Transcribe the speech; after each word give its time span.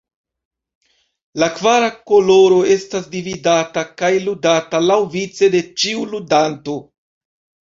La 1.41 1.49
kvara 1.59 1.89
koloro 2.11 2.57
estas 2.77 3.05
dividata, 3.17 3.83
kaj 4.03 4.11
ludata 4.27 4.83
laŭvice 4.87 5.51
de 5.57 5.63
ĉiu 5.85 6.09
ludanto. 6.17 6.81